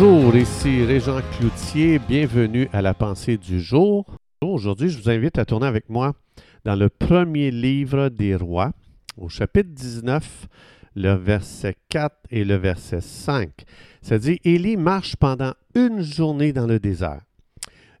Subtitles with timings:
[0.00, 4.06] Bonjour, ici Régent Cloutier, bienvenue à la pensée du jour.
[4.40, 6.12] Aujourd'hui, je vous invite à tourner avec moi
[6.64, 8.70] dans le premier livre des rois,
[9.16, 10.46] au chapitre 19,
[10.94, 13.50] le verset 4 et le verset 5.
[14.00, 17.22] Ça dit, Élie marche pendant une journée dans le désert.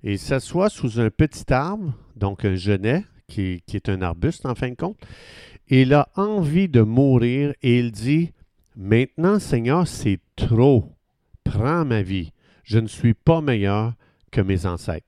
[0.04, 4.70] Il s'assoit sous un petit arbre, donc un genêt, qui, est un arbuste en fin
[4.70, 4.98] de compte.
[5.66, 8.30] Il a envie de mourir et il dit,
[8.76, 10.92] Maintenant, Seigneur, c'est trop.
[11.48, 12.32] Prends ma vie.
[12.62, 13.94] Je ne suis pas meilleur
[14.30, 15.06] que mes ancêtres.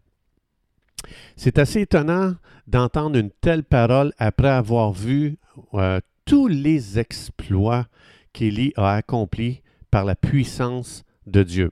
[1.36, 2.34] C'est assez étonnant
[2.66, 5.36] d'entendre une telle parole après avoir vu
[5.74, 7.86] euh, tous les exploits
[8.32, 11.70] qu'Élie a accomplis par la puissance de Dieu.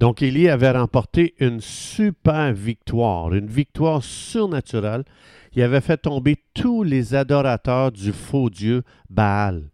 [0.00, 5.04] Donc Élie avait remporté une super victoire, une victoire surnaturelle.
[5.52, 9.70] Il avait fait tomber tous les adorateurs du faux Dieu Baal.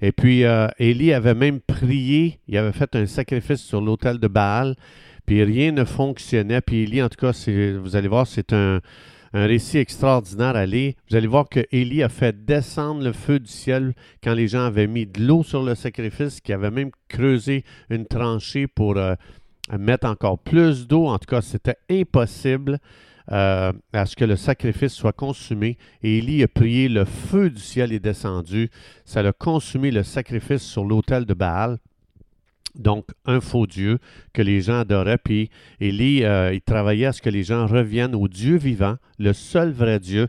[0.00, 4.28] Et puis, euh, Élie avait même prié, il avait fait un sacrifice sur l'autel de
[4.28, 4.76] Baal,
[5.26, 6.60] puis rien ne fonctionnait.
[6.60, 7.32] Puis Élie, en tout cas,
[7.80, 8.80] vous allez voir, c'est un,
[9.32, 10.92] récit extraordinaire à lire.
[11.10, 14.64] Vous allez voir que Élie a fait descendre le feu du ciel quand les gens
[14.64, 19.14] avaient mis de l'eau sur le sacrifice, qui avait même creusé une tranchée pour euh,
[19.78, 21.06] mettre encore plus d'eau.
[21.06, 22.78] En tout cas, c'était impossible.
[23.32, 25.78] Euh, à ce que le sacrifice soit consumé.
[26.02, 28.70] Et Élie a prié, le feu du ciel est descendu.
[29.06, 31.78] Ça a consumé le sacrifice sur l'autel de Baal.
[32.74, 33.98] Donc, un faux Dieu
[34.32, 35.18] que les gens adoraient.
[35.18, 39.32] Puis Élie, euh, il travaillait à ce que les gens reviennent au Dieu vivant, le
[39.32, 40.28] seul vrai Dieu.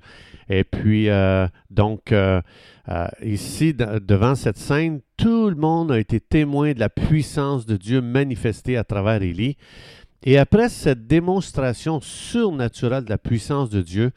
[0.50, 2.42] Et puis, euh, donc, euh,
[3.24, 8.02] ici, devant cette scène, tout le monde a été témoin de la puissance de Dieu
[8.02, 9.58] manifestée à travers Élie.
[10.24, 14.12] Et après cette démonstration surnaturelle de la puissance de Dieu,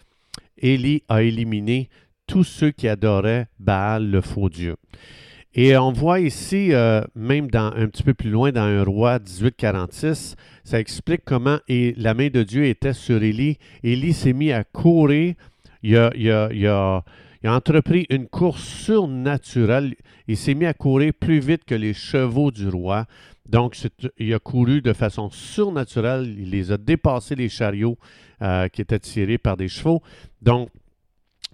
[0.58, 1.88] Élie a éliminé
[2.26, 4.76] tous ceux qui adoraient Baal, le faux Dieu.
[5.54, 9.18] Et on voit ici, euh, même dans, un petit peu plus loin dans un roi
[9.18, 13.59] 1846, ça explique comment la main de Dieu était sur Élie.
[13.82, 15.34] Élie s'est mis à courir.
[15.82, 19.94] Il a, il, entrepris une course surnaturelle.
[20.26, 23.06] Il s'est mis à courir plus vite que les chevaux du roi.
[23.48, 23.75] Donc,
[24.19, 26.36] il a couru de façon surnaturelle.
[26.38, 27.97] Il les a dépassés, les chariots
[28.42, 30.03] euh, qui étaient tirés par des chevaux.
[30.42, 30.69] Donc,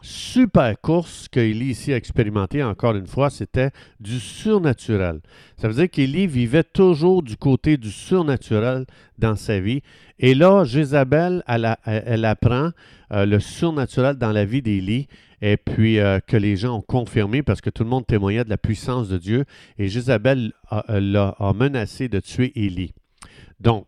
[0.05, 3.71] super course qu'Élie ici a expérimenté encore une fois, c'était
[4.01, 5.21] du surnaturel.
[5.57, 8.85] Ça veut dire qu'Élie vivait toujours du côté du surnaturel
[9.19, 9.83] dans sa vie.
[10.19, 12.71] Et là, Jézabel, elle, apprend
[13.13, 15.09] euh, le surnaturel dans la vie d'Élie
[15.41, 18.51] et puis euh, que les gens ont confirmé parce que tout le monde témoignait de
[18.51, 19.45] la puissance de Dieu.
[19.79, 20.85] Et Jézabel a,
[21.39, 22.93] a menacé de tuer Élie.
[23.61, 23.87] Donc,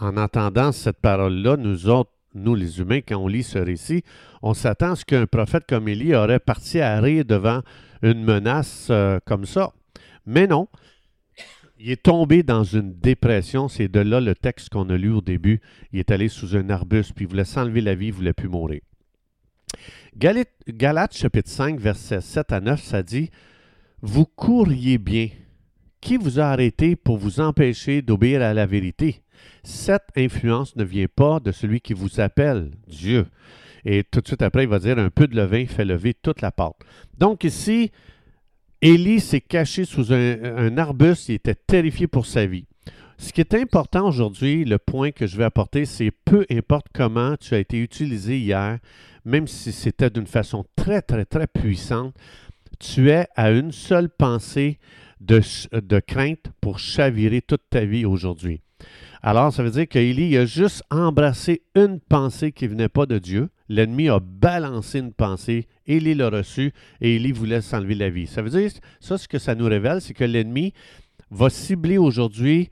[0.00, 4.02] en entendant cette parole-là, nous autres, nous les humains, quand on lit ce récit,
[4.42, 7.62] on s'attend à ce qu'un prophète comme Élie aurait parti à rire devant
[8.02, 9.72] une menace euh, comme ça.
[10.26, 10.68] Mais non,
[11.80, 13.68] il est tombé dans une dépression.
[13.68, 15.60] C'est de là le texte qu'on a lu au début.
[15.92, 18.48] Il est allé sous un arbuste, puis il voulait s'enlever la vie, il voulait plus
[18.48, 18.80] mourir.
[20.16, 23.30] Galates chapitre 5, versets 7 à 9, ça dit
[24.02, 25.28] Vous courriez bien.
[26.00, 29.22] Qui vous a arrêté pour vous empêcher d'obéir à la vérité?
[29.62, 33.26] Cette influence ne vient pas de celui qui vous appelle, Dieu.
[33.84, 36.40] Et tout de suite après, il va dire un peu de levain fait lever toute
[36.40, 36.76] la pâte.
[37.16, 37.90] Donc ici,
[38.80, 42.66] Élie s'est caché sous un, arbuste, il était terrifié pour sa vie.
[43.16, 47.36] Ce qui est important aujourd'hui, le point que je vais apporter, c'est peu importe comment
[47.36, 48.78] tu as été utilisé hier,
[49.24, 52.14] même si c'était d'une façon très, très, très puissante,
[52.78, 54.78] tu es à une seule pensée
[55.20, 55.40] de,
[55.72, 58.60] de crainte pour chavirer toute ta vie aujourd'hui.
[59.22, 63.18] Alors, ça veut dire qu'Élie a juste embrassé une pensée qui ne venait pas de
[63.18, 63.50] Dieu.
[63.68, 68.26] L'ennemi a balancé une pensée, Élie l'a reçue et Élie voulait s'enlever la vie.
[68.26, 70.72] Ça veut dire, ça, ce que ça nous révèle, c'est que l'ennemi
[71.30, 72.70] va cibler aujourd'hui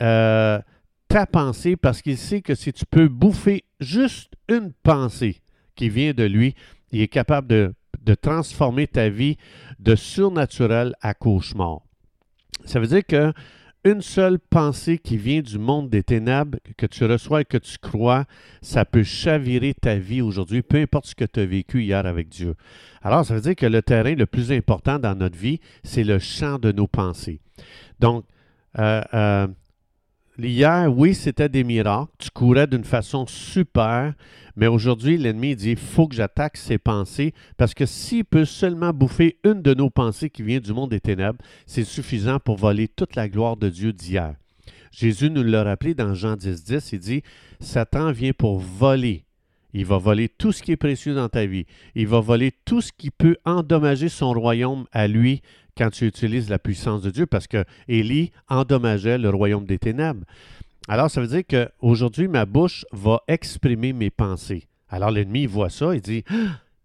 [0.00, 0.60] euh,
[1.08, 5.40] ta pensée parce qu'il sait que si tu peux bouffer juste une pensée
[5.74, 6.54] qui vient de lui,
[6.92, 9.36] il est capable de, de transformer ta vie
[9.78, 11.80] de surnaturel à cauchemar.
[12.64, 13.32] Ça veut dire que
[13.86, 17.78] une seule pensée qui vient du monde des ténèbres, que tu reçois et que tu
[17.78, 18.24] crois,
[18.60, 22.28] ça peut chavirer ta vie aujourd'hui, peu importe ce que tu as vécu hier avec
[22.28, 22.56] Dieu.
[23.00, 26.18] Alors, ça veut dire que le terrain le plus important dans notre vie, c'est le
[26.18, 27.38] champ de nos pensées.
[28.00, 28.24] Donc,
[28.80, 29.46] euh, euh,
[30.38, 32.12] Hier, oui, c'était des miracles.
[32.18, 34.12] Tu courais d'une façon super,
[34.54, 38.92] mais aujourd'hui, l'ennemi dit il faut que j'attaque ses pensées parce que s'il peut seulement
[38.92, 42.86] bouffer une de nos pensées qui vient du monde des ténèbres, c'est suffisant pour voler
[42.86, 44.34] toute la gloire de Dieu d'hier.
[44.90, 46.92] Jésus nous l'a rappelé dans Jean 10, 10.
[46.92, 47.22] Il dit
[47.60, 49.25] Satan vient pour voler.
[49.76, 51.66] Il va voler tout ce qui est précieux dans ta vie.
[51.94, 55.42] Il va voler tout ce qui peut endommager son royaume à lui
[55.76, 60.24] quand tu utilises la puissance de Dieu, parce que Élie endommageait le royaume des ténèbres.
[60.88, 64.66] Alors, ça veut dire qu'aujourd'hui, ma bouche va exprimer mes pensées.
[64.88, 66.24] Alors, l'ennemi voit ça, il dit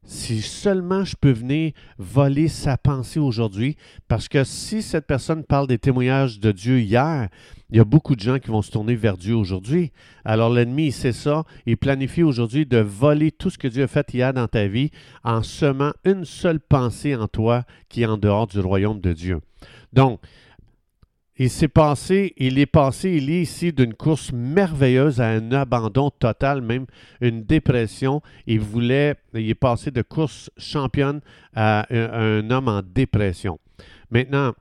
[0.04, 3.78] si seulement je peux venir voler sa pensée aujourd'hui,
[4.10, 7.30] parce que si cette personne parle des témoignages de Dieu hier,
[7.72, 9.92] il y a beaucoup de gens qui vont se tourner vers Dieu aujourd'hui.
[10.26, 13.88] Alors l'ennemi, il sait ça, il planifie aujourd'hui de voler tout ce que Dieu a
[13.88, 14.92] fait hier dans ta vie
[15.24, 19.40] en semant une seule pensée en toi qui est en dehors du royaume de Dieu.
[19.94, 20.20] Donc,
[21.38, 26.12] il s'est passé, il est passé, il est ici d'une course merveilleuse à un abandon
[26.12, 26.86] total, même
[27.20, 28.22] une dépression.
[28.46, 31.22] Il voulait, il est passé de course championne
[31.56, 33.60] à un, homme en dépression.
[34.12, 34.54] Maintenant,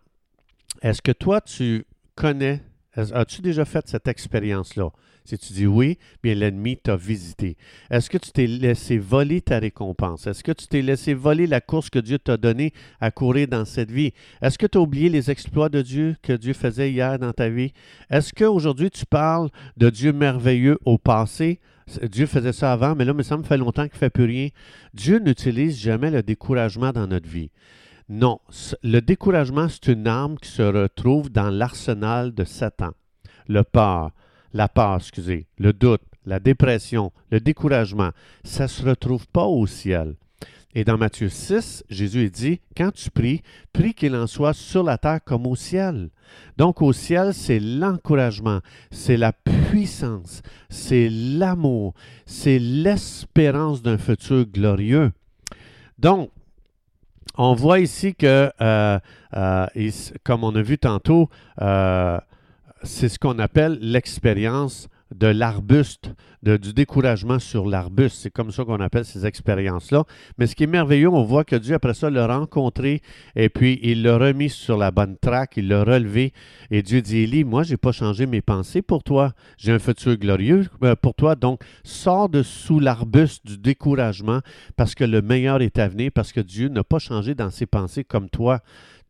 [0.81, 1.85] est-ce que toi, tu
[2.15, 2.63] connais,
[2.97, 4.91] as-tu déjà fait cette expérience-là?
[5.25, 7.57] Si tu dis oui, bien l'ennemi t'a visité.
[7.91, 10.27] Est-ce que tu t'es laissé voler ta récompense?
[10.27, 13.65] Est-ce que tu t'es laissé voler la course que Dieu t'a donnée à courir dans
[13.65, 14.13] cette vie?
[14.43, 17.49] Est-ce que tu as oublié les exploits de Dieu que Dieu faisait hier dans ta
[17.49, 17.73] vie?
[18.09, 21.61] Est-ce qu'aujourd'hui tu parles de Dieu merveilleux au passé?
[22.03, 24.25] Dieu faisait ça avant, mais là, mais ça me fait longtemps qu'il ne fait plus
[24.25, 24.49] rien.
[24.95, 27.51] Dieu n'utilise jamais le découragement dans notre vie.
[28.13, 28.41] Non,
[28.83, 32.91] le découragement, c'est une arme qui se retrouve dans l'arsenal de Satan.
[33.47, 34.11] Le peur,
[34.53, 38.11] la peur, excusez, le doute, la dépression, le découragement,
[38.43, 40.17] ça ne se retrouve pas au ciel.
[40.75, 43.43] Et dans Matthieu 6, Jésus dit, quand tu pries,
[43.73, 46.11] prie qu'il en soit sur la terre comme au ciel.
[46.57, 48.59] Donc au ciel, c'est l'encouragement,
[48.91, 51.95] c'est la puissance, c'est l'amour,
[52.27, 55.13] c'est l'espérance d'un futur glorieux.
[56.01, 56.31] Donc,
[57.37, 58.99] on voit ici que, euh,
[59.37, 59.67] euh,
[60.25, 61.29] comme on a vu tantôt,
[61.61, 62.19] euh,
[62.83, 66.11] c'est ce qu'on appelle l'expérience de l'arbuste,
[66.43, 68.17] du découragement sur l'arbuste.
[68.21, 70.05] C'est comme ça qu'on appelle ces expériences-là.
[70.39, 73.03] Mais ce qui est merveilleux, on voit que Dieu, après ça, l'a rencontré
[73.37, 76.33] et puis il l'a remis sur la bonne traque, il l'a relevé.
[76.71, 79.33] Et Dieu dit, Élie, moi, je n'ai pas changé mes pensées pour toi.
[79.59, 81.35] J'ai un futur glorieux euh, pour toi.
[81.35, 84.41] Donc, sors de sous l'arbuste du découragement
[84.77, 87.67] parce que le meilleur est à venir, parce que Dieu n'a pas changé dans ses
[87.67, 88.61] pensées comme toi.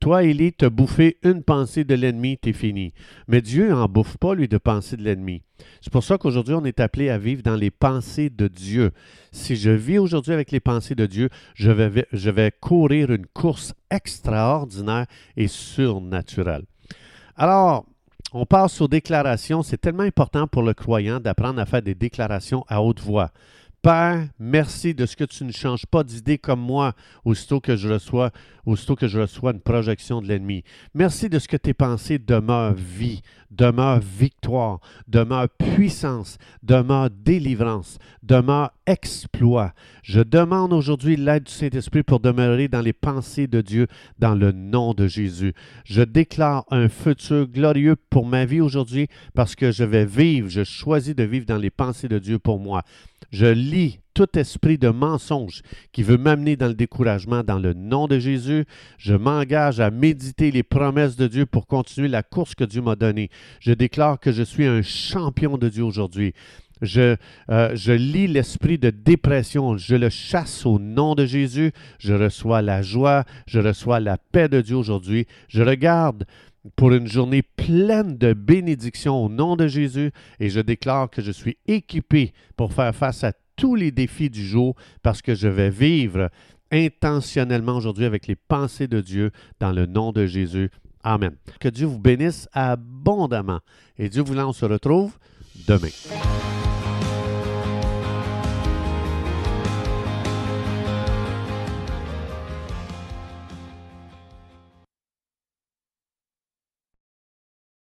[0.00, 2.94] Toi, Élie, t'as bouffé une pensée de l'ennemi, t'es fini.
[3.28, 5.42] Mais Dieu n'en bouffe pas, lui, de pensée de l'ennemi.
[5.82, 8.92] C'est pour ça qu'aujourd'hui, on est appelé à vivre dans les pensées de Dieu.
[9.30, 13.26] Si je vis aujourd'hui avec les pensées de Dieu, je vais, je vais courir une
[13.26, 15.04] course extraordinaire
[15.36, 16.64] et surnaturelle.
[17.36, 17.84] Alors,
[18.32, 19.62] on passe aux déclarations.
[19.62, 23.32] C'est tellement important pour le croyant d'apprendre à faire des déclarations à haute voix.
[23.82, 26.92] Père, merci de ce que tu ne changes pas d'idée comme moi
[27.24, 28.30] aussitôt que je reçois,
[28.98, 30.64] que je reçois une projection de l'ennemi.
[30.92, 38.70] Merci de ce que tes pensées demeurent vie, demeurent victoire, demeurent puissance, demeurent délivrance, demeurent
[38.86, 39.72] exploit.
[40.02, 43.86] Je demande aujourd'hui l'aide du Saint-Esprit pour demeurer dans les pensées de Dieu
[44.18, 45.54] dans le nom de Jésus.
[45.84, 50.64] Je déclare un futur glorieux pour ma vie aujourd'hui parce que je vais vivre, je
[50.64, 52.84] choisis de vivre dans les pensées de Dieu pour moi.
[53.30, 55.62] Je lis tout esprit de mensonge
[55.92, 58.64] qui veut m'amener dans le découragement dans le nom de Jésus.
[58.98, 62.96] Je m'engage à méditer les promesses de Dieu pour continuer la course que Dieu m'a
[62.96, 63.30] donnée.
[63.60, 66.34] Je déclare que je suis un champion de Dieu aujourd'hui.
[66.82, 67.16] Je,
[67.50, 71.72] euh, je lis l'esprit de dépression, je le chasse au nom de Jésus.
[71.98, 75.26] Je reçois la joie, je reçois la paix de Dieu aujourd'hui.
[75.48, 76.24] Je regarde
[76.76, 81.30] pour une journée pleine de bénédictions au nom de Jésus et je déclare que je
[81.30, 85.70] suis équipé pour faire face à tous les défis du jour parce que je vais
[85.70, 86.30] vivre
[86.70, 90.70] intentionnellement aujourd'hui avec les pensées de Dieu dans le nom de Jésus.
[91.02, 91.34] Amen.
[91.60, 93.60] Que Dieu vous bénisse abondamment
[93.98, 95.18] et Dieu voulant, on se retrouve
[95.66, 95.88] demain.